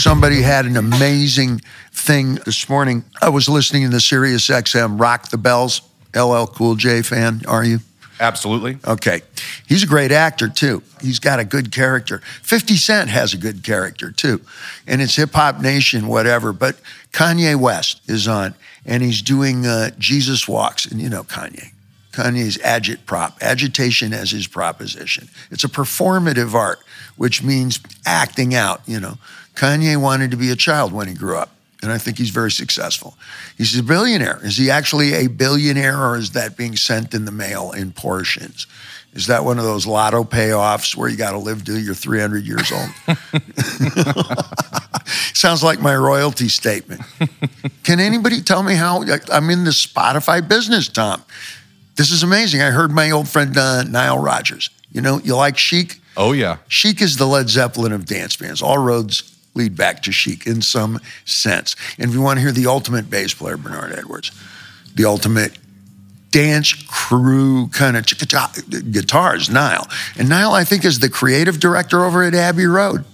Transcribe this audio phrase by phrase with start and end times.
[0.00, 1.60] somebody had an amazing
[1.92, 3.04] thing this morning.
[3.20, 5.82] I was listening to the Sirius XM Rock the Bells.
[6.16, 7.78] LL Cool J fan, are you?
[8.18, 8.78] Absolutely.
[8.86, 9.22] Okay.
[9.66, 10.82] He's a great actor, too.
[11.00, 12.18] He's got a good character.
[12.42, 14.40] 50 Cent has a good character, too.
[14.86, 16.52] And it's Hip Hop Nation, whatever.
[16.52, 16.76] But
[17.12, 20.84] Kanye West is on, and he's doing uh, Jesus Walks.
[20.84, 21.72] And you know Kanye.
[22.12, 25.28] Kanye's agit prop, agitation as his proposition.
[25.50, 26.80] It's a performative art,
[27.16, 29.14] which means acting out, you know.
[29.54, 31.50] Kanye wanted to be a child when he grew up,
[31.82, 33.16] and I think he's very successful.
[33.56, 34.40] He's a billionaire.
[34.42, 38.66] Is he actually a billionaire, or is that being sent in the mail in portions?
[39.12, 42.44] Is that one of those lotto payoffs where you got to live till you're 300
[42.44, 42.88] years old?
[45.34, 47.02] Sounds like my royalty statement.
[47.82, 51.24] Can anybody tell me how I'm in the Spotify business, Tom?
[51.96, 52.62] This is amazing.
[52.62, 54.70] I heard my old friend uh, Nile Rodgers.
[54.92, 56.00] You know, you like Chic?
[56.16, 56.58] Oh, yeah.
[56.68, 58.62] Chic is the Led Zeppelin of dance bands.
[58.62, 61.74] All roads lead back to Chic in some sense.
[61.98, 64.30] And if you want to hear the ultimate bass player, Bernard Edwards,
[64.94, 65.58] the ultimate
[66.30, 68.06] dance crew kind of
[68.92, 69.88] guitars, Nile.
[70.16, 73.04] And Nile, I think, is the creative director over at Abbey Road.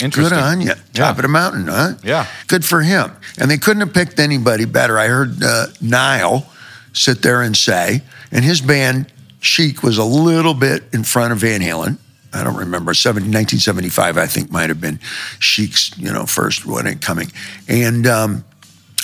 [0.00, 0.38] Interesting.
[0.38, 0.68] Good on you.
[0.68, 1.10] Top Yeah.
[1.10, 1.94] of the mountain, huh?
[2.04, 2.26] Yeah.
[2.46, 3.10] Good for him.
[3.36, 4.96] And they couldn't have picked anybody better.
[4.96, 6.46] I heard uh, Nile
[6.92, 11.38] sit there and say, and his band, Chic, was a little bit in front of
[11.38, 11.98] Van Halen.
[12.38, 12.94] I don't remember.
[12.94, 15.00] 70, 1975, I think, might have been
[15.40, 17.30] Chic's, you know, first one coming.
[17.68, 18.44] And um,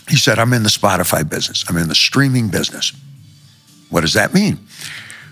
[0.08, 1.64] he said, I'm in the Spotify business.
[1.68, 2.92] I'm in the streaming business.
[3.90, 4.56] What does that mean?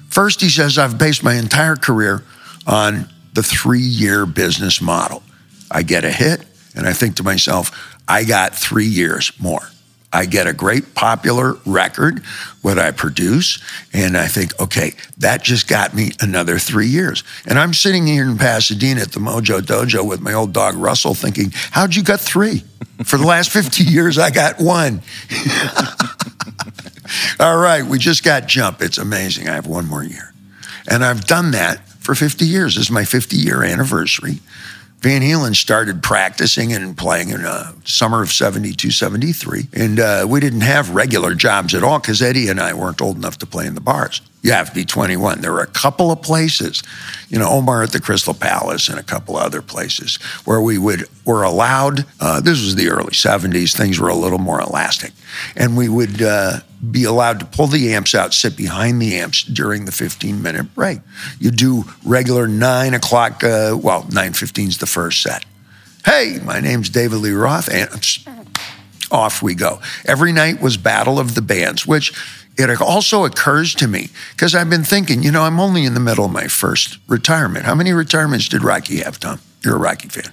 [0.08, 2.22] First, he says, I've based my entire career
[2.66, 5.22] on the three year business model.
[5.70, 6.44] I get a hit,
[6.74, 9.62] and I think to myself, I got three years more.
[10.12, 12.22] I get a great popular record,
[12.60, 17.24] what I produce, and I think, okay, that just got me another three years.
[17.46, 21.14] And I'm sitting here in Pasadena at the Mojo Dojo with my old dog Russell
[21.14, 22.62] thinking, how'd you get three?
[23.04, 25.00] For the last 50 years, I got one.
[27.40, 28.82] All right, we just got jump.
[28.82, 29.48] It's amazing.
[29.48, 30.32] I have one more year.
[30.88, 32.74] And I've done that for 50 years.
[32.74, 34.40] This is my 50 year anniversary.
[35.02, 39.66] Van Halen started practicing and playing in uh, summer of 72, 73.
[39.72, 43.16] And uh, we didn't have regular jobs at all because Eddie and I weren't old
[43.16, 44.20] enough to play in the bars.
[44.42, 45.40] You have to be 21.
[45.40, 46.82] There were a couple of places,
[47.28, 51.06] you know, Omar at the Crystal Palace and a couple other places where we would
[51.24, 52.04] were allowed.
[52.20, 53.74] Uh, this was the early 70s.
[53.76, 55.12] Things were a little more elastic,
[55.54, 56.58] and we would uh,
[56.90, 60.74] be allowed to pull the amps out, sit behind the amps during the 15 minute
[60.74, 60.98] break.
[61.38, 63.44] You do regular nine o'clock.
[63.44, 65.44] Uh, well, 9:15 is the first set.
[66.04, 67.88] Hey, my name's David Lee Roth, and
[69.12, 69.80] off we go.
[70.04, 72.12] Every night was Battle of the Bands, which
[72.58, 76.00] it also occurs to me because I've been thinking, you know, I'm only in the
[76.00, 77.64] middle of my first retirement.
[77.64, 79.40] How many retirements did Rocky have, Tom?
[79.64, 80.32] You're a Rocky fan.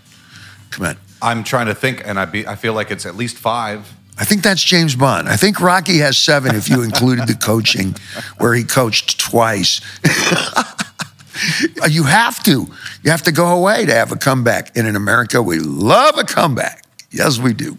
[0.72, 0.97] Come on.
[1.22, 3.94] I'm trying to think, and I, be, I feel like it's at least five.
[4.18, 5.30] I think that's James Bond.
[5.30, 7.96] I think Rocky has seven if you included the coaching
[8.38, 9.80] where he coached twice.
[11.90, 12.68] you have to.
[13.01, 14.75] You have to go away to have a comeback.
[14.75, 16.84] And in America, we love a comeback.
[17.12, 17.78] Yes, we do.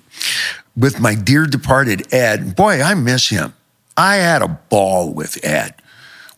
[0.77, 3.53] With my dear departed Ed, boy, I miss him.
[4.01, 5.75] I had a ball with Ed.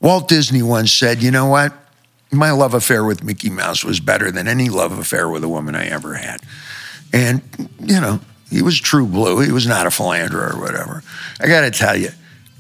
[0.01, 1.73] Walt Disney once said, you know what?
[2.33, 5.77] My love affair with Mickey Mouse was better than any love affair with a woman
[5.77, 6.41] I ever had.
[7.13, 7.41] And,
[7.79, 8.19] you know,
[8.51, 9.39] he was true blue.
[9.39, 11.05] He was not a philanderer or whatever.
[11.39, 12.09] I got to tell you,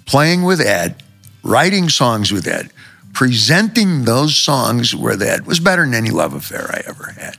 [0.07, 1.03] playing with Ed,
[1.43, 2.71] writing songs with Ed,
[3.13, 7.37] presenting those songs with Ed was better than any love affair I ever had.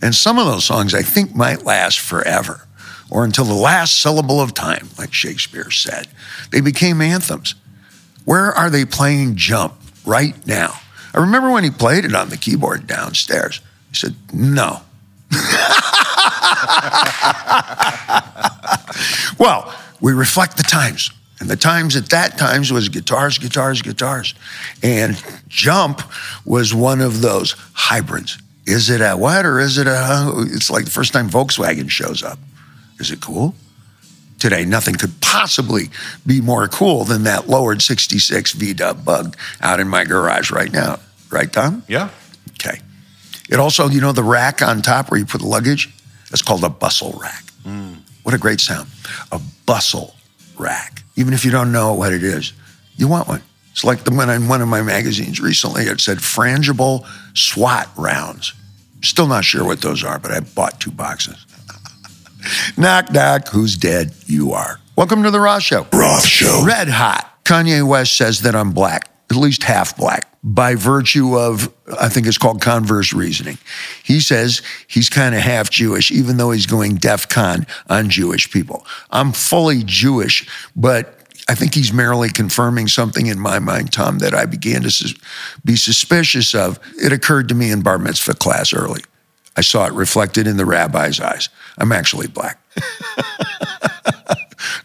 [0.00, 2.66] And some of those songs I think might last forever
[3.12, 6.08] or until the last syllable of time, like Shakespeare said.
[6.50, 7.54] They became anthems.
[8.24, 9.74] Where are they playing Jump
[10.06, 10.80] right now?
[11.12, 13.60] I remember when he played it on the keyboard downstairs.
[13.90, 14.80] He said, No.
[19.38, 21.10] well, we reflect the times.
[21.38, 24.34] And the times at that times was guitars, guitars, guitars.
[24.82, 26.00] And Jump
[26.46, 28.38] was one of those hybrids.
[28.64, 32.22] Is it a what or is it a, it's like the first time Volkswagen shows
[32.22, 32.38] up.
[33.02, 33.56] Is it cool?
[34.38, 35.90] Today, nothing could possibly
[36.24, 41.00] be more cool than that lowered 66 V-dub bug out in my garage right now.
[41.30, 41.82] Right, Tom?
[41.88, 42.10] Yeah.
[42.52, 42.80] Okay.
[43.50, 45.92] It also, you know, the rack on top where you put the luggage?
[46.30, 47.42] That's called a bustle rack.
[47.64, 47.96] Mm.
[48.22, 48.88] What a great sound.
[49.32, 50.14] A bustle
[50.56, 51.02] rack.
[51.16, 52.52] Even if you don't know what it is,
[52.96, 53.42] you want one.
[53.72, 55.84] It's like the one in one of my magazines recently.
[55.84, 58.54] It said frangible SWAT rounds.
[59.02, 61.46] Still not sure what those are, but I bought two boxes.
[62.76, 63.48] Knock, knock.
[63.48, 64.12] Who's dead?
[64.26, 64.80] You are.
[64.96, 65.86] Welcome to the Ross Show.
[65.92, 66.62] Roth Show.
[66.66, 67.28] Red hot.
[67.44, 70.28] Kanye West says that I'm black, at least half black.
[70.44, 73.58] by virtue of, I think it's called converse reasoning.
[74.02, 78.50] He says he's kind of half Jewish, even though he's going DEF CON on Jewish
[78.50, 78.84] people.
[79.10, 81.18] I'm fully Jewish, but
[81.48, 85.14] I think he's merely confirming something in my mind, Tom, that I began to sus-
[85.64, 86.78] be suspicious of.
[86.96, 89.02] It occurred to me in bar mitzvah class early.
[89.56, 91.48] I saw it reflected in the rabbi's eyes.
[91.78, 92.58] I'm actually black.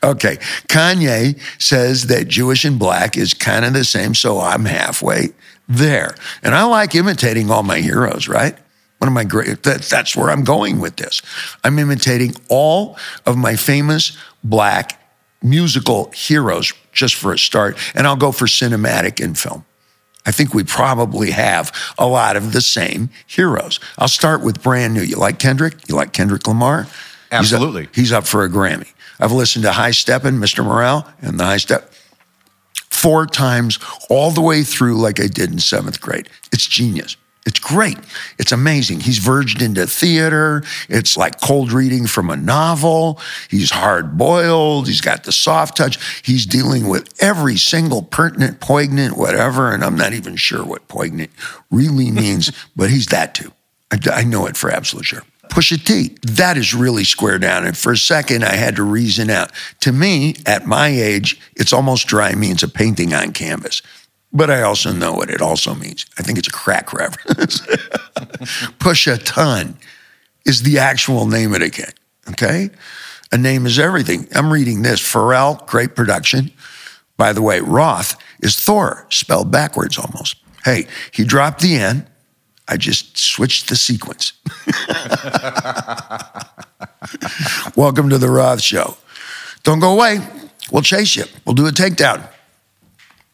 [0.04, 0.38] okay.
[0.68, 5.30] Kanye says that Jewish and black is kind of the same, so I'm halfway
[5.68, 6.16] there.
[6.44, 8.58] And I like imitating all my heroes, right?
[9.00, 11.22] One of my great, that, that's where I'm going with this.
[11.64, 15.00] I'm imitating all of my famous black
[15.44, 19.66] musical heroes just for a start, and I'll go for cinematic and film.
[20.28, 23.80] I think we probably have a lot of the same heroes.
[23.98, 25.02] I'll start with brand new.
[25.02, 25.88] You like Kendrick?
[25.88, 26.86] You like Kendrick Lamar?
[27.32, 27.84] Absolutely.
[27.84, 28.92] He's up, he's up for a Grammy.
[29.20, 30.64] I've listened to High Steppin', Mr.
[30.64, 31.92] Morale, and the High Step
[32.90, 33.80] four times
[34.10, 36.30] all the way through like I did in seventh grade.
[36.52, 37.16] It's genius.
[37.48, 37.98] It's great.
[38.38, 39.00] It's amazing.
[39.00, 40.64] He's verged into theater.
[40.90, 43.22] It's like cold reading from a novel.
[43.50, 44.88] He's hard boiled.
[44.88, 45.98] He's got the soft touch.
[46.24, 49.72] He's dealing with every single pertinent, poignant, whatever.
[49.72, 51.32] And I'm not even sure what poignant
[51.72, 53.54] really means, but he's that too.
[53.92, 55.24] I, I know it for absolute sure.
[55.48, 57.66] Pusha T, that is really square down.
[57.66, 59.54] And for a second, I had to reason out.
[59.80, 63.82] To me, at my age, it's almost dry means a painting on canvas.
[64.34, 66.06] But I also know what it also means.
[66.20, 67.62] I think it's a crack reference.
[68.80, 69.78] Push a ton
[70.46, 71.94] is the actual name of the kid.
[72.30, 72.70] Okay?
[73.32, 74.28] A name is everything.
[74.34, 75.02] I'm reading this.
[75.02, 76.52] Pharrell, great production.
[77.18, 80.38] By the way, Roth is Thor, spelled backwards almost.
[80.64, 82.08] Hey, he dropped the N.
[82.68, 84.34] I just switched the sequence.
[87.76, 88.98] Welcome to the Roth Show.
[89.64, 90.20] Don't go away.
[90.72, 91.24] We'll chase you.
[91.46, 92.28] We'll do a takedown.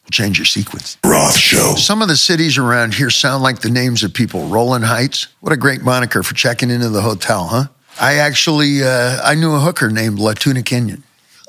[0.04, 0.98] We'll change your sequence.
[1.04, 1.76] Roth Show.
[1.76, 4.48] Some of the cities around here sound like the names of people.
[4.48, 5.28] Rowland Heights.
[5.40, 7.64] What a great moniker for checking into the hotel, huh?
[7.98, 11.04] I actually uh, I knew a hooker named La Tuna Canyon.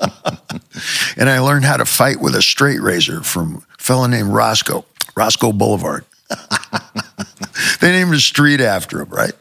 [1.16, 4.84] and I learned how to fight with a straight razor from a fellow named Roscoe,
[5.14, 6.04] Roscoe Boulevard.
[7.80, 9.32] they named a street after him, right?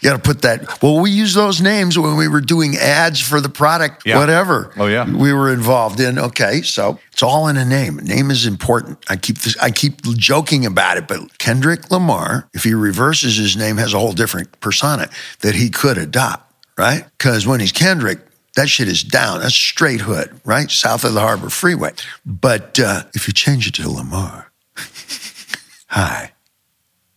[0.00, 0.82] You got to put that.
[0.82, 4.18] Well, we used those names when we were doing ads for the product, Yeah.
[4.18, 4.72] whatever.
[4.78, 5.04] Oh, yeah.
[5.10, 6.18] we were involved in.
[6.18, 7.98] Okay, so it's all in a name.
[7.98, 8.98] A name is important.
[9.10, 13.56] I keep this, I keep joking about it, but Kendrick Lamar, if he reverses his
[13.56, 15.08] name, has a whole different persona
[15.40, 17.04] that he could adopt, right?
[17.18, 18.20] Because when he's Kendrick.
[18.56, 19.40] That shit is down.
[19.42, 20.68] That's straight hood, right?
[20.68, 21.92] South of the Harbor Freeway.
[22.26, 24.50] But uh, if you change it to Lamar,
[25.86, 26.32] hi,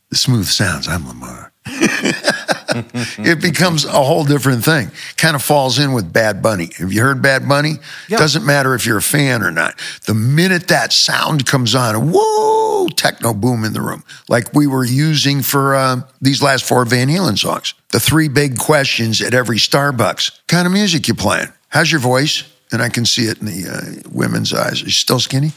[0.10, 1.52] the smooth sounds, I'm Lamar.
[3.20, 4.92] it becomes a whole different thing.
[5.18, 6.70] Kind of falls in with Bad Bunny.
[6.78, 7.76] Have you heard Bad Bunny?
[8.08, 8.18] Yeah.
[8.18, 9.78] Doesn't matter if you're a fan or not.
[10.06, 14.86] The minute that sound comes on, whoa, techno boom in the room, like we were
[14.86, 17.74] using for uh, these last four Van Halen songs.
[17.90, 21.50] The three big questions at every Starbucks: kind of music you playing?
[21.70, 22.44] How's your voice?
[22.72, 24.82] And I can see it in the uh, women's eyes.
[24.82, 25.52] Are you still skinny?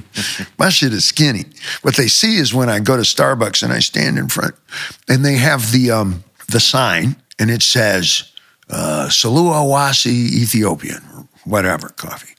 [0.58, 1.44] My shit is skinny.
[1.82, 4.54] What they see is when I go to Starbucks and I stand in front,
[5.08, 8.32] and they have the um, the sign, and it says
[8.70, 12.34] uh, Salua Wasi Ethiopian, whatever coffee.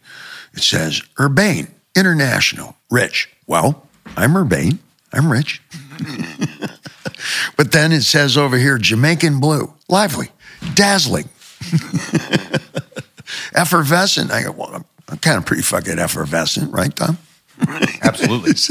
[0.54, 3.30] It says Urbane International, rich.
[3.48, 4.80] Well, I'm Urbane.
[5.12, 5.62] I'm rich.
[7.58, 10.30] but then it says over here Jamaican Blue, lively,
[10.74, 11.30] dazzling,
[13.56, 14.32] effervescent.
[14.32, 17.18] I go, well, I'm, I'm kind of pretty fucking effervescent, right, Tom?
[18.02, 18.54] Absolutely.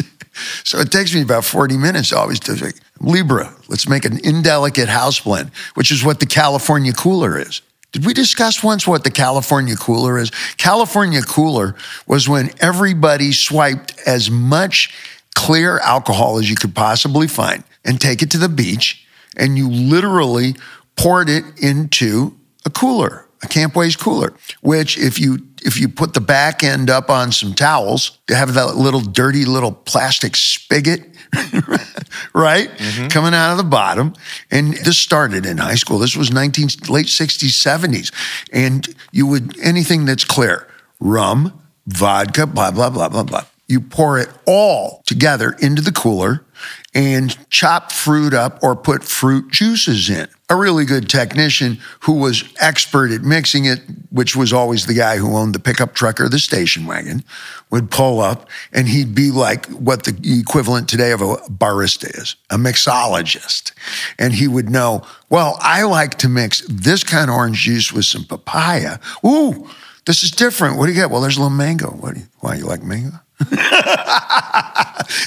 [0.64, 2.70] So it takes me about 40 minutes always to say,
[3.00, 7.60] Libra, let's make an indelicate house blend, which is what the California cooler is.
[7.92, 10.30] Did we discuss once what the California cooler is?
[10.56, 14.94] California cooler was when everybody swiped as much
[15.34, 19.68] clear alcohol as you could possibly find and take it to the beach, and you
[19.68, 20.54] literally
[20.96, 26.20] poured it into a cooler, a Campways cooler, which if you if you put the
[26.20, 31.02] back end up on some towels, you have that little dirty little plastic spigot,
[32.34, 32.68] right?
[32.70, 33.08] Mm-hmm.
[33.08, 34.14] Coming out of the bottom.
[34.50, 35.98] And this started in high school.
[35.98, 38.12] This was 19 late 60s, 70s.
[38.52, 40.66] And you would anything that's clear,
[41.00, 43.44] rum, vodka, blah, blah, blah, blah, blah.
[43.68, 46.44] You pour it all together into the cooler
[46.94, 50.28] and chop fruit up or put fruit juices in.
[50.50, 53.80] A really good technician who was expert at mixing it,
[54.10, 57.24] which was always the guy who owned the pickup truck or the station wagon,
[57.70, 62.36] would pull up and he'd be like what the equivalent today of a barista is,
[62.50, 63.72] a mixologist.
[64.18, 68.04] And he would know, well, I like to mix this kind of orange juice with
[68.04, 68.98] some papaya.
[69.24, 69.70] Ooh,
[70.04, 70.76] this is different.
[70.76, 71.10] What do you got?
[71.10, 71.88] Well, there's a little mango.
[71.88, 73.18] What do you, why you like mango?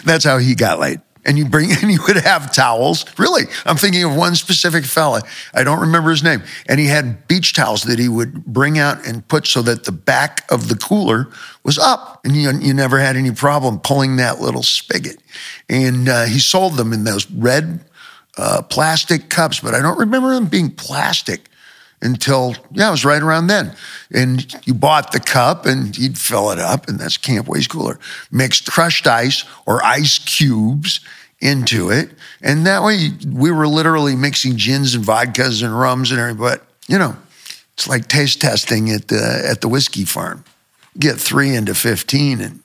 [0.06, 1.02] That's how he got laid.
[1.26, 3.06] And you bring, and you would have towels.
[3.18, 5.22] Really, I'm thinking of one specific fella.
[5.54, 6.44] I don't remember his name.
[6.68, 9.92] And he had beach towels that he would bring out and put so that the
[9.92, 11.28] back of the cooler
[11.64, 15.18] was up, and you, you never had any problem pulling that little spigot.
[15.68, 17.82] And uh, he sold them in those red
[18.38, 21.50] uh, plastic cups, but I don't remember them being plastic
[22.02, 23.76] until yeah, it was right around then.
[24.14, 28.00] And you bought the cup and you'd fill it up, and that's Camp Waste Cooler.
[28.32, 31.00] Mixed crushed ice or ice cubes
[31.40, 32.12] into it,
[32.42, 36.42] and that way we were literally mixing gins and vodkas and rums and everything.
[36.42, 37.16] But you know,
[37.74, 40.44] it's like taste testing at the at the whiskey farm.
[40.98, 42.62] Get three into fifteen, and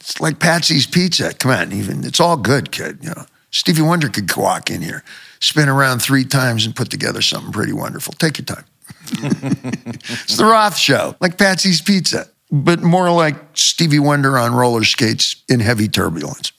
[0.00, 1.34] it's like Patsy's Pizza.
[1.34, 2.98] Come on, even it's all good, kid.
[3.02, 3.26] You know.
[3.50, 5.02] Stevie Wonder could walk in here,
[5.40, 8.14] spin around three times, and put together something pretty wonderful.
[8.14, 8.64] Take your time.
[9.22, 15.42] it's the Roth Show, like Patsy's Pizza, but more like Stevie Wonder on roller skates
[15.48, 16.52] in heavy turbulence.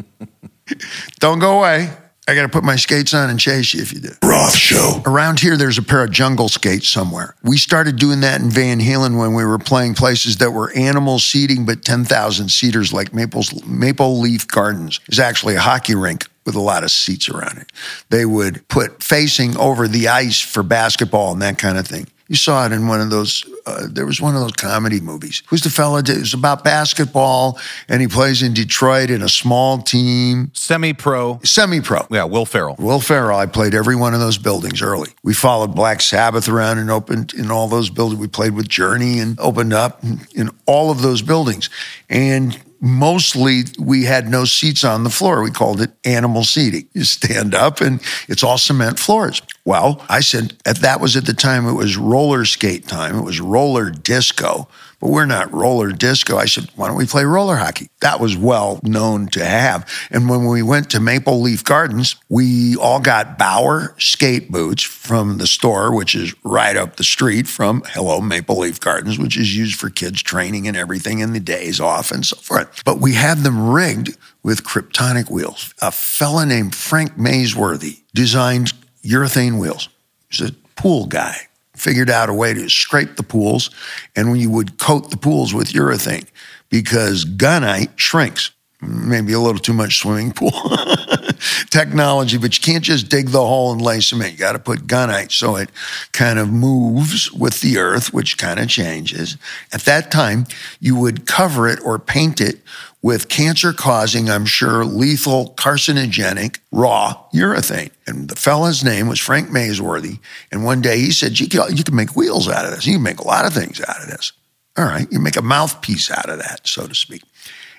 [1.20, 1.90] Don't go away.
[2.28, 4.10] I got to put my skates on and chase you if you do.
[4.22, 5.02] Roth Show.
[5.04, 7.34] Around here, there's a pair of jungle skates somewhere.
[7.42, 11.18] We started doing that in Van Halen when we were playing places that were animal
[11.18, 16.54] seating, but 10,000 seaters like Maple's, Maple Leaf Gardens is actually a hockey rink with
[16.54, 17.70] a lot of seats around it.
[18.08, 22.06] They would put facing over the ice for basketball and that kind of thing.
[22.30, 23.44] You saw it in one of those.
[23.66, 25.42] Uh, there was one of those comedy movies.
[25.48, 25.98] Who's the fella?
[25.98, 31.40] It was about basketball, and he plays in Detroit in a small team, Semi pro.
[31.42, 32.06] semi-pro.
[32.08, 32.76] Yeah, Will Ferrell.
[32.78, 35.10] Will Ferrell, I played every one of those buildings early.
[35.24, 38.20] We followed Black Sabbath around and opened in all those buildings.
[38.20, 40.00] We played with Journey and opened up
[40.32, 41.68] in all of those buildings.
[42.08, 45.42] And mostly we had no seats on the floor.
[45.42, 46.88] We called it animal seating.
[46.94, 49.42] You stand up and it's all cement floors.
[49.64, 53.16] Well, I said at that was at the time it was roller skate time.
[53.16, 54.68] It was roller disco
[55.00, 56.36] but we're not roller disco.
[56.36, 57.88] I said, why don't we play roller hockey?
[58.00, 59.90] That was well known to have.
[60.10, 65.38] And when we went to Maple Leaf Gardens, we all got Bauer skate boots from
[65.38, 69.56] the store, which is right up the street from Hello Maple Leaf Gardens, which is
[69.56, 72.84] used for kids training and everything in the days off and so forth.
[72.84, 75.74] But we had them rigged with kryptonic wheels.
[75.80, 78.72] A fella named Frank Nasworthy designed
[79.04, 79.88] urethane wheels.
[80.28, 81.36] He's a pool guy
[81.74, 83.70] figured out a way to scrape the pools
[84.14, 86.26] and when you would coat the pools with urethane
[86.68, 88.50] because gunite shrinks.
[88.82, 90.50] Maybe a little too much swimming pool
[91.70, 94.32] technology, but you can't just dig the hole and lay cement.
[94.32, 95.70] You got to put gunite so it
[96.12, 99.36] kind of moves with the earth, which kind of changes.
[99.72, 100.46] At that time,
[100.80, 102.60] you would cover it or paint it
[103.02, 107.90] with cancer causing, I'm sure, lethal, carcinogenic, raw urethane.
[108.06, 110.18] And the fella's name was Frank Nasworthy.
[110.52, 112.86] And one day he said, you can, you can make wheels out of this.
[112.86, 114.32] You can make a lot of things out of this.
[114.76, 117.22] All right, you make a mouthpiece out of that, so to speak.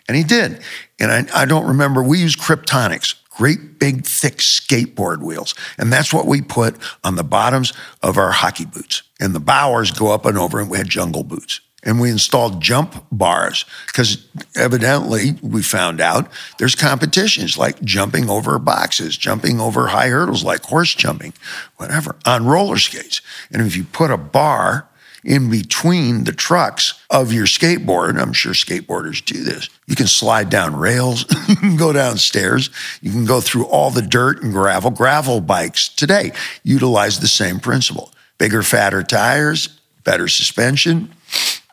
[0.08, 0.62] And he did.
[1.00, 5.56] And I, I don't remember, we used Kryptonics, great big thick skateboard wheels.
[5.78, 9.04] And that's what we put on the bottoms of our hockey boots.
[9.20, 12.62] And the Bauers go up and over, and we had jungle boots and we installed
[12.62, 19.88] jump bars because evidently we found out there's competitions like jumping over boxes, jumping over
[19.88, 21.34] high hurdles like horse jumping,
[21.78, 23.22] whatever, on roller skates.
[23.52, 24.88] And if you put a bar
[25.24, 30.50] in between the trucks of your skateboard, I'm sure skateboarders do this, you can slide
[30.50, 32.70] down rails, you can go downstairs,
[33.02, 34.92] you can go through all the dirt and gravel.
[34.92, 36.32] Gravel bikes today
[36.64, 38.12] utilize the same principle.
[38.38, 39.68] Bigger, fatter tires,
[40.04, 41.14] better suspension,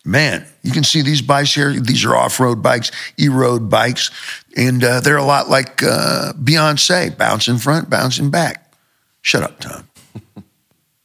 [0.05, 1.73] man, you can see these bikes here.
[1.73, 4.11] These are off road bikes, e road bikes,
[4.57, 8.73] and uh, they're a lot like uh, Beyonce bouncing front, bouncing back.
[9.23, 9.89] Shut up, Tom.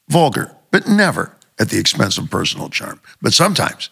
[0.09, 2.99] Vulgar, but never at the expense of personal charm.
[3.21, 3.89] But sometimes,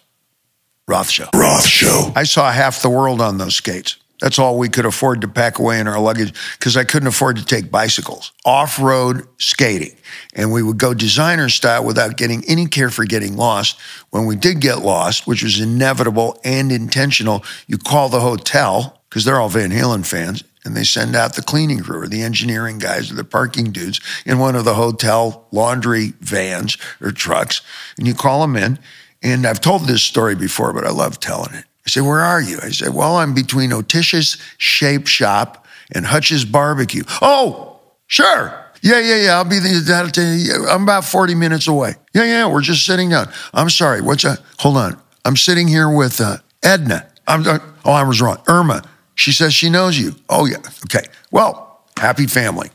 [0.87, 1.27] Roth Show.
[1.33, 2.11] Roth Show.
[2.15, 3.97] I saw half the world on those skates.
[4.21, 7.37] That's all we could afford to pack away in our luggage because I couldn't afford
[7.37, 8.31] to take bicycles.
[8.45, 9.97] Off road skating.
[10.35, 13.79] And we would go designer style without getting any care for getting lost.
[14.11, 19.25] When we did get lost, which was inevitable and intentional, you call the hotel because
[19.25, 22.77] they're all Van Halen fans and they send out the cleaning crew or the engineering
[22.77, 27.61] guys or the parking dudes in one of the hotel laundry vans or trucks.
[27.97, 28.79] And you call them in.
[29.23, 31.65] And I've told this story before, but I love telling it.
[31.85, 32.59] I say, Where are you?
[32.61, 37.03] I say, Well, I'm between Otish's Shape Shop and Hutch's Barbecue.
[37.21, 38.57] Oh, sure.
[38.81, 39.31] Yeah, yeah, yeah.
[39.37, 41.93] I'll be the, I'm about 40 minutes away.
[42.13, 42.47] Yeah, yeah.
[42.51, 43.31] We're just sitting down.
[43.53, 44.01] I'm sorry.
[44.01, 44.39] What's that?
[44.59, 44.99] Hold on.
[45.23, 47.07] I'm sitting here with uh, Edna.
[47.27, 48.41] I'm, uh, oh, I was wrong.
[48.47, 48.83] Irma.
[49.21, 50.15] She says she knows you.
[50.29, 50.57] Oh, yeah.
[50.85, 51.05] Okay.
[51.29, 52.71] Well, happy family.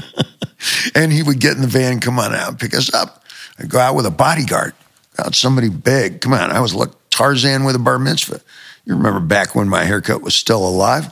[0.96, 3.22] and he would get in the van, come on out, pick us up.
[3.56, 4.74] I'd go out with a bodyguard.
[5.16, 6.22] Out somebody big.
[6.22, 6.50] Come on.
[6.50, 8.40] I was like Tarzan with a bar mitzvah.
[8.84, 11.06] You remember back when my haircut was still alive?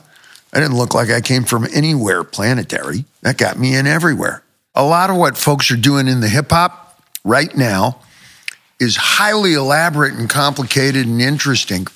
[0.51, 3.05] I didn't look like I came from anywhere planetary.
[3.21, 4.43] That got me in everywhere.
[4.75, 8.01] A lot of what folks are doing in the hip hop right now
[8.77, 11.87] is highly elaborate and complicated and interesting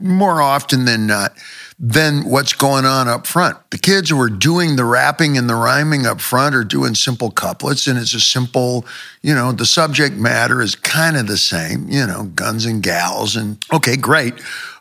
[0.00, 1.32] more often than not
[1.78, 3.58] than what's going on up front.
[3.70, 7.30] The kids who are doing the rapping and the rhyming up front are doing simple
[7.30, 8.86] couplets, and it's a simple,
[9.22, 13.36] you know, the subject matter is kind of the same, you know, guns and gals,
[13.36, 14.34] and okay, great.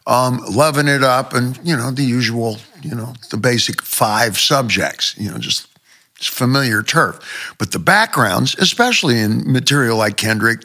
[0.07, 5.15] Um, loving it up, and you know, the usual, you know, the basic five subjects,
[5.17, 5.67] you know, just
[6.17, 7.55] it's familiar turf.
[7.57, 10.61] But the backgrounds, especially in material like Kendrick,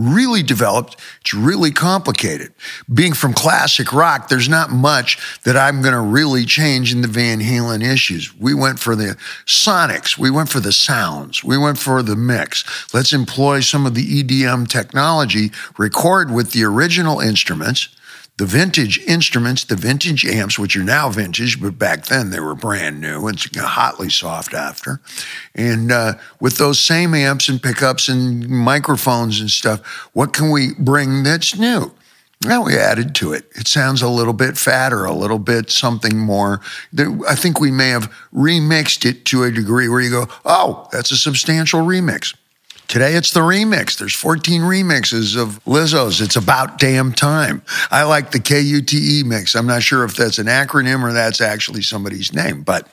[0.00, 0.96] really developed.
[1.20, 2.52] It's really complicated.
[2.92, 7.08] Being from classic rock, there's not much that I'm going to really change in the
[7.08, 8.34] Van Halen issues.
[8.38, 9.16] We went for the
[9.46, 12.64] sonics, we went for the sounds, we went for the mix.
[12.94, 17.88] Let's employ some of the EDM technology, record with the original instruments
[18.40, 22.54] the vintage instruments, the vintage amps, which are now vintage, but back then they were
[22.54, 24.98] brand new and hotly soft after.
[25.54, 30.70] And uh, with those same amps and pickups and microphones and stuff, what can we
[30.78, 31.92] bring that's new?
[32.42, 33.44] Now we added to it.
[33.56, 36.62] It sounds a little bit fatter, a little bit something more.
[37.28, 41.10] I think we may have remixed it to a degree where you go, oh, that's
[41.10, 42.34] a substantial remix.
[42.90, 43.96] Today it's the remix.
[43.96, 46.20] There's 14 remixes of Lizzo's.
[46.20, 47.62] It's about damn time.
[47.88, 49.54] I like the KUTE mix.
[49.54, 52.88] I'm not sure if that's an acronym or that's actually somebody's name, but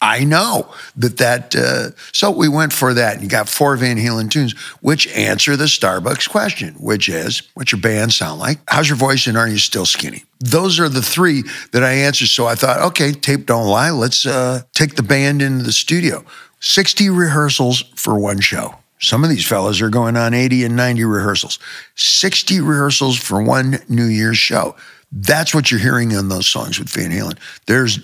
[0.00, 1.56] I know that that.
[1.56, 4.52] Uh, so we went for that, and you got four Van Halen tunes,
[4.82, 8.60] which answer the Starbucks question, which is, "What's your band sound like?
[8.68, 11.42] How's your voice, and are you still skinny?" Those are the three
[11.72, 12.28] that I answered.
[12.28, 13.90] So I thought, okay, tape don't lie.
[13.90, 16.24] Let's uh, take the band into the studio.
[16.60, 18.76] 60 rehearsals for one show.
[19.00, 21.58] Some of these fellas are going on 80 and 90 rehearsals,
[21.96, 24.76] 60 rehearsals for one New Year's show.
[25.10, 27.38] That's what you're hearing in those songs with Van Halen.
[27.66, 27.98] There's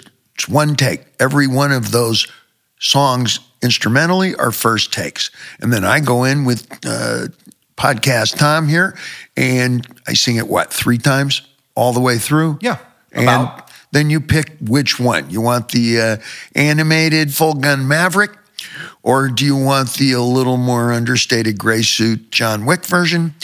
[0.49, 1.03] one take.
[1.21, 2.27] Every one of those
[2.81, 5.31] songs instrumentally are first takes.
[5.61, 7.29] And then I go in with uh,
[7.77, 8.97] podcast Tom here
[9.37, 11.43] and I sing it, what, three times
[11.75, 12.59] all the way through?
[12.61, 12.79] Yeah.
[13.13, 13.59] About.
[13.59, 15.31] And then you pick which one.
[15.31, 16.17] You want the uh,
[16.55, 18.33] animated Full Gun Maverick?
[19.07, 23.35] Or do you want the a little more understated gray suit John Wick version?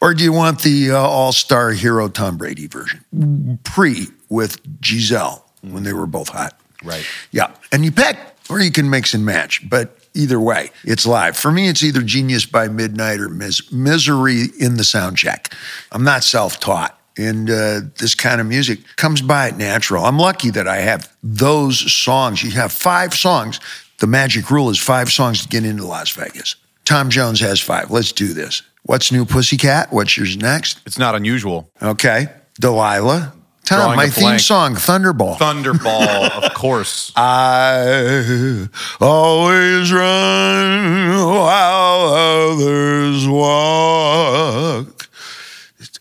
[0.00, 3.58] Or do you want the uh, all star hero Tom Brady version?
[3.64, 6.56] Pre with Gisele when they were both hot.
[6.84, 7.04] Right.
[7.32, 7.50] Yeah.
[7.72, 8.16] And you pick,
[8.48, 9.68] or you can mix and match.
[9.68, 11.36] But either way, it's live.
[11.36, 15.52] For me, it's either Genius by Midnight or mis- Misery in the sound check.
[15.90, 16.96] I'm not self taught.
[17.16, 20.04] And uh, this kind of music comes by it natural.
[20.04, 22.44] I'm lucky that I have those songs.
[22.44, 23.58] You have five songs
[23.98, 26.56] the magic rule is five songs to get into Las Vegas.
[26.84, 27.90] Tom Jones has five.
[27.90, 28.62] Let's do this.
[28.84, 29.92] What's new, Pussycat?
[29.92, 30.80] What's yours next?
[30.86, 31.70] It's not unusual.
[31.82, 32.28] Okay.
[32.60, 33.34] Delilah.
[33.66, 34.40] Tom, Drawing my theme blank.
[34.40, 35.36] song, Thunderball.
[35.36, 37.12] Thunderball, of course.
[37.16, 38.66] I
[38.98, 42.00] always run while
[42.54, 45.08] others walk.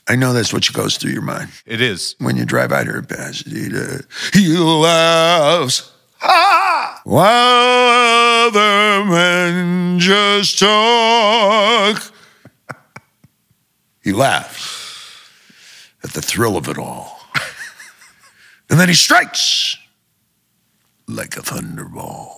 [0.08, 2.16] I know that's what goes through your mind It is.
[2.20, 4.00] when you drive out here in Pasadena.
[4.32, 5.92] He laughs.
[6.22, 6.87] Ah!
[7.08, 12.14] While other men just talk.
[14.04, 15.30] he laughs
[16.04, 17.20] at the thrill of it all.
[18.70, 19.78] and then he strikes
[21.08, 22.30] like a thunderball.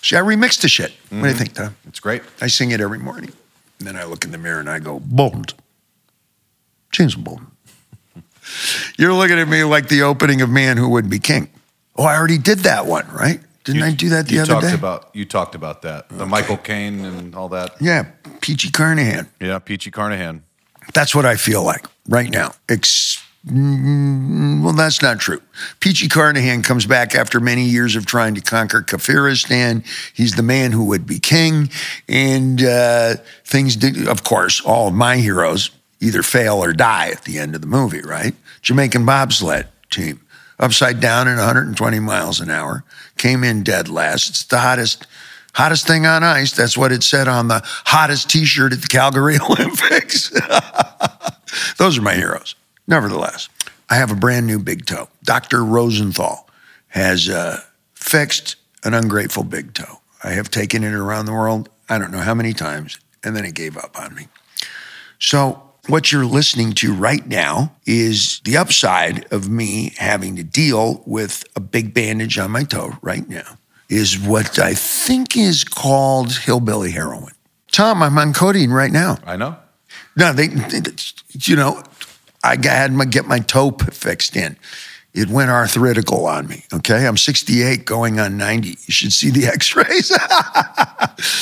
[0.00, 0.92] See, I remixed the shit.
[0.92, 1.38] What do you mm-hmm.
[1.38, 1.76] think, Tom?
[1.86, 2.22] It's great.
[2.40, 3.32] I sing it every morning.
[3.78, 5.52] And then I look in the mirror and I go, bold.
[6.90, 7.48] James Bolton.
[8.98, 11.50] You're looking at me like the opening of Man Who Wouldn't Be King.
[11.96, 13.40] Oh, I already did that one, right?
[13.64, 14.74] Didn't I do that the you other talked day?
[14.74, 16.08] About, you talked about that.
[16.10, 17.76] The Michael Caine and all that.
[17.80, 18.04] yeah,
[18.40, 19.28] Peachy Carnahan.
[19.40, 20.42] Yeah, Peachy Carnahan.
[20.92, 22.52] That's what I feel like right now.
[22.68, 25.40] Ex- well, that's not true.
[25.80, 29.84] Peachy Carnahan comes back after many years of trying to conquer Kafiristan.
[30.14, 31.68] He's the man who would be king.
[32.08, 37.24] And uh, things, did, of course, all of my heroes either fail or die at
[37.24, 38.34] the end of the movie, right?
[38.62, 40.20] Jamaican bobsled team,
[40.58, 42.84] upside down at 120 miles an hour,
[43.16, 44.28] came in dead last.
[44.28, 45.06] It's the hottest.
[45.54, 46.50] Hottest thing on ice.
[46.50, 50.30] That's what it said on the hottest t shirt at the Calgary Olympics.
[51.78, 52.56] Those are my heroes.
[52.88, 53.48] Nevertheless,
[53.88, 55.08] I have a brand new big toe.
[55.22, 55.64] Dr.
[55.64, 56.48] Rosenthal
[56.88, 57.60] has uh,
[57.94, 60.00] fixed an ungrateful big toe.
[60.22, 63.44] I have taken it around the world, I don't know how many times, and then
[63.44, 64.28] it gave up on me.
[65.18, 71.02] So, what you're listening to right now is the upside of me having to deal
[71.06, 76.32] with a big bandage on my toe right now, is what I think is called
[76.36, 77.32] hillbilly heroin.
[77.70, 79.18] Tom, I'm on codeine right now.
[79.26, 79.56] I know.
[80.16, 80.80] No, they, they-
[81.40, 81.82] you know,
[82.44, 84.56] I had to get my toe fixed in.
[85.12, 86.64] It went arthritical on me.
[86.72, 87.06] Okay.
[87.06, 88.68] I'm 68 going on 90.
[88.70, 90.10] You should see the x rays.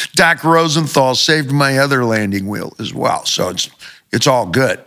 [0.14, 3.24] Doc Rosenthal saved my other landing wheel as well.
[3.24, 3.70] So it's,
[4.12, 4.82] it's all good.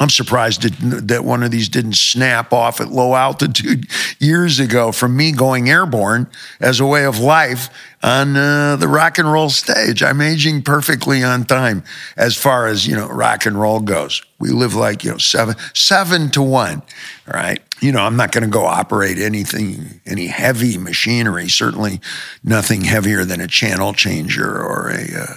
[0.00, 0.62] I'm surprised
[1.08, 5.68] that, one of these didn't snap off at low altitude years ago from me going
[5.68, 6.28] airborne
[6.60, 7.68] as a way of life
[8.02, 10.02] on uh, the rock and roll stage.
[10.02, 11.82] I'm aging perfectly on time
[12.16, 14.22] as far as, you know, rock and roll goes.
[14.38, 16.82] We live like, you know, seven, seven to one,
[17.26, 17.60] right?
[17.80, 22.00] You know, I'm not going to go operate anything, any heavy machinery, certainly
[22.44, 25.34] nothing heavier than a channel changer or a, uh,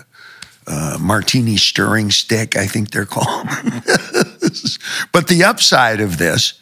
[0.72, 3.48] uh, martini stirring stick, I think they're called.
[5.12, 6.54] but the upside of this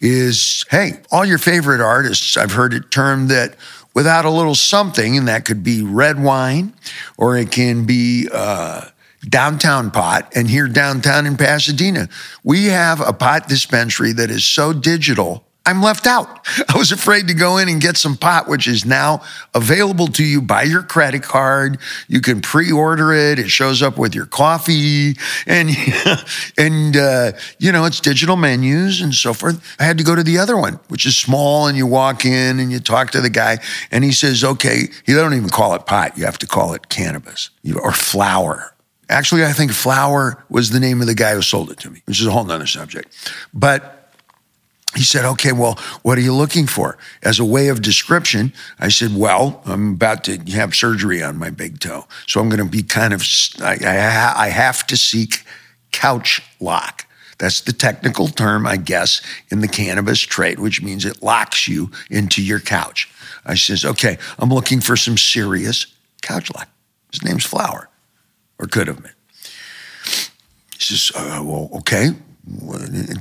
[0.00, 3.56] is hey, all your favorite artists, I've heard it termed that
[3.94, 6.72] without a little something, and that could be red wine
[7.16, 8.82] or it can be uh,
[9.28, 10.30] downtown pot.
[10.36, 12.08] And here downtown in Pasadena,
[12.44, 16.46] we have a pot dispensary that is so digital I'm left out.
[16.74, 19.20] I was afraid to go in and get some pot, which is now
[19.54, 21.78] available to you by your credit card.
[22.08, 23.38] You can pre-order it.
[23.38, 25.68] It shows up with your coffee and,
[26.56, 29.62] and, uh, you know, it's digital menus and so forth.
[29.78, 32.60] I had to go to the other one, which is small and you walk in
[32.60, 33.58] and you talk to the guy
[33.90, 36.16] and he says, okay, you don't even call it pot.
[36.16, 38.74] You have to call it cannabis or flower.
[39.10, 42.02] Actually, I think flower was the name of the guy who sold it to me,
[42.06, 43.14] which is a whole nother subject.
[43.52, 44.07] But
[44.96, 46.96] he said, okay, well, what are you looking for?
[47.22, 51.50] As a way of description, I said, well, I'm about to have surgery on my
[51.50, 52.06] big toe.
[52.26, 53.22] So I'm going to be kind of,
[53.60, 55.44] I, I, I have to seek
[55.92, 57.06] couch lock.
[57.38, 59.20] That's the technical term, I guess,
[59.50, 63.08] in the cannabis trade, which means it locks you into your couch.
[63.44, 65.86] I says, okay, I'm looking for some serious
[66.22, 66.68] couch lock.
[67.12, 67.88] His name's Flower,
[68.58, 69.12] or could have been.
[70.72, 72.10] He says, uh, well, okay,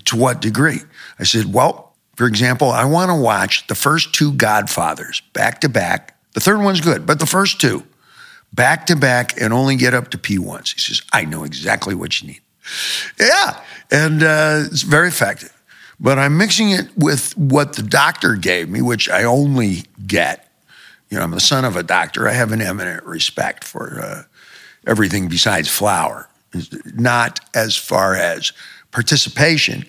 [0.06, 0.80] to what degree?
[1.20, 5.70] I said, well, for example, I want to watch the first two Godfathers back to
[5.70, 6.20] back.
[6.34, 7.84] The third one's good, but the first two
[8.54, 10.72] back to back and only get up to P ones.
[10.72, 12.42] He says, I know exactly what you need.
[13.20, 13.62] Yeah,
[13.92, 15.54] and uh, it's very effective.
[16.00, 20.52] But I'm mixing it with what the doctor gave me, which I only get.
[21.10, 22.28] You know, I'm the son of a doctor.
[22.28, 24.24] I have an eminent respect for uh,
[24.86, 26.30] everything besides flour,
[26.94, 28.52] not as far as
[28.98, 29.86] participation.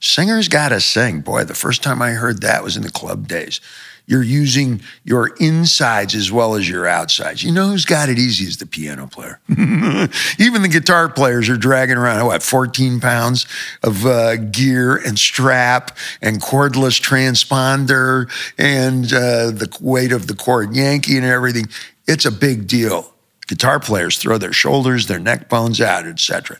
[0.00, 1.20] Singers got to sing.
[1.20, 3.60] Boy, the first time I heard that was in the club days.
[4.06, 7.44] You're using your insides as well as your outsides.
[7.44, 9.38] You know who's got it easy is the piano player.
[10.40, 13.46] Even the guitar players are dragging around, what, 14 pounds
[13.84, 20.74] of uh, gear and strap and cordless transponder and uh, the weight of the cord
[20.74, 21.66] Yankee and everything.
[22.08, 23.14] It's a big deal.
[23.46, 26.58] Guitar players throw their shoulders, their neck bones out, etc.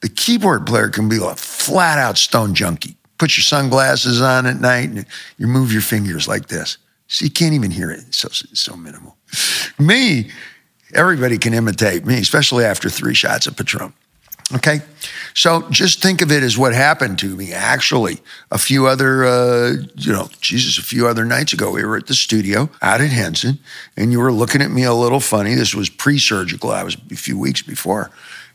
[0.00, 2.96] The keyboard player can be a flat out stone junkie.
[3.18, 5.06] Put your sunglasses on at night and
[5.38, 6.78] you move your fingers like this.
[7.08, 8.00] So you can't even hear it.
[8.08, 9.16] It's so, so minimal.
[9.78, 10.30] Me,
[10.94, 13.92] everybody can imitate me, especially after three shots of Patron.
[14.54, 14.80] Okay.
[15.34, 17.52] So just think of it as what happened to me.
[17.52, 18.18] Actually,
[18.52, 22.06] a few other, uh, you know, Jesus, a few other nights ago, we were at
[22.06, 23.58] the studio out at Henson
[23.96, 25.54] and you were looking at me a little funny.
[25.54, 26.70] This was pre surgical.
[26.70, 28.12] I was a few weeks before.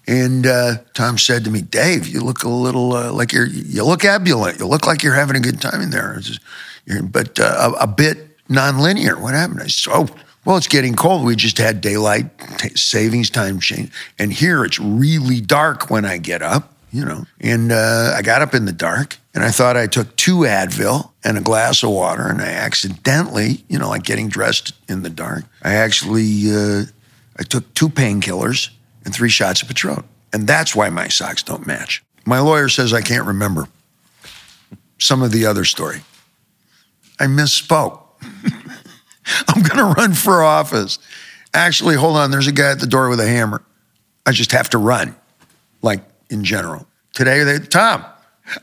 [0.08, 3.84] And uh, Tom said to me, Dave, you look a little uh, like you're, you
[3.84, 4.60] look ebullient.
[4.60, 6.18] You look like you're having a good time in there.
[6.20, 6.42] Just,
[7.04, 9.20] but uh, a, a, bit nonlinear.
[9.20, 9.62] What happened?
[9.62, 10.08] I said, oh,
[10.44, 11.24] well, it's getting cold.
[11.24, 12.26] We just had daylight
[12.58, 13.92] t- savings time change.
[14.18, 17.26] And here it's really dark when I get up, you know.
[17.40, 21.12] And uh, I got up in the dark and I thought I took two Advil
[21.24, 22.28] and a glass of water.
[22.28, 26.86] And I accidentally, you know, like getting dressed in the dark, I actually, uh,
[27.38, 28.72] I took two painkillers
[29.06, 30.04] and three shots of Patron.
[30.34, 32.04] And that's why my socks don't match.
[32.26, 33.68] My lawyer says I can't remember
[34.98, 36.02] some of the other story.
[37.20, 38.02] I misspoke.
[39.48, 41.00] I'm going to run for office.
[41.54, 43.64] Actually, hold on, there's a guy at the door with a hammer.
[44.26, 45.16] I just have to run,
[45.82, 46.88] like in general.
[47.14, 48.06] Today, they, Tom,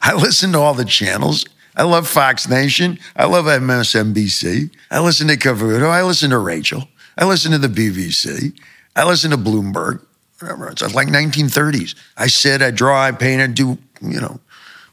[0.00, 1.44] I listen to all the channels.
[1.76, 2.98] I love Fox Nation.
[3.14, 4.70] I love MSNBC.
[4.90, 5.88] I listen to Cavuto.
[5.88, 6.88] I listen to Rachel.
[7.16, 8.58] I listen to the BBC.
[8.96, 10.04] I listen to Bloomberg
[10.40, 10.68] whatever.
[10.68, 11.94] It's like 1930s.
[12.16, 14.40] I sit, I draw, I paint, I do, you know,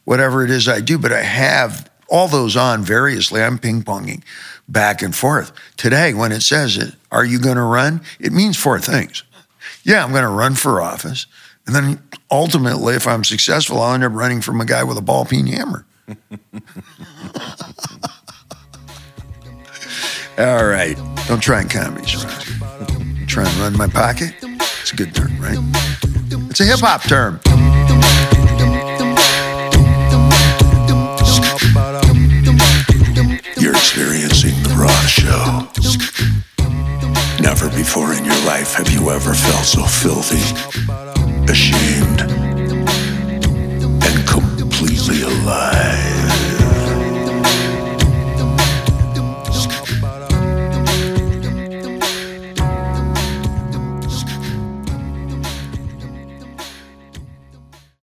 [0.04, 3.42] whatever it is I do, but I have all those on variously.
[3.42, 4.24] I'm ping ponging
[4.68, 5.52] back and forth.
[5.78, 8.02] Today, when it says it, are you going to run?
[8.20, 9.24] It means four things.
[9.84, 11.28] Yeah, I'm going to run for office.
[11.66, 15.02] And then ultimately, if I'm successful, I'll end up running from a guy with a
[15.02, 15.86] ball peen hammer.
[20.38, 20.98] All right.
[21.28, 22.06] Don't try and comedy,
[23.26, 24.45] Try and run my pocket.
[24.86, 25.58] It's a good term, right?
[26.52, 27.40] It's a hip hop term.
[33.60, 35.68] You're experiencing the Raw Show.
[37.42, 40.38] Never before in your life have you ever felt so filthy,
[41.52, 42.22] ashamed,
[44.04, 46.15] and completely alive.